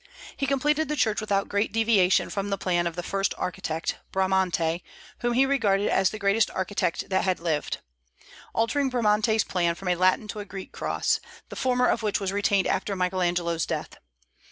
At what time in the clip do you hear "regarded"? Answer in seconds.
5.45-5.89